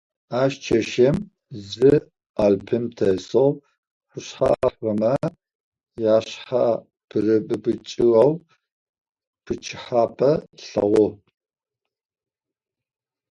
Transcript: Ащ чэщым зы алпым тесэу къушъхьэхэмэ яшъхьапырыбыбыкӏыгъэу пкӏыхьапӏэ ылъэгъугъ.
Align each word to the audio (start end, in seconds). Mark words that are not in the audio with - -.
Ащ 0.41 0.53
чэщым 0.65 1.15
зы 1.69 1.91
алпым 2.45 2.83
тесэу 2.97 3.49
къушъхьэхэмэ 4.09 5.13
яшъхьапырыбыбыкӏыгъэу 6.15 8.31
пкӏыхьапӏэ 9.43 10.31
ылъэгъугъ. 10.61 11.13